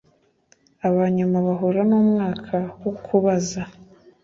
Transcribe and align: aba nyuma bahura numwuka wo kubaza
aba 0.87 1.03
nyuma 1.15 1.37
bahura 1.47 1.81
numwuka 1.89 2.57
wo 2.81 2.91
kubaza 3.05 3.61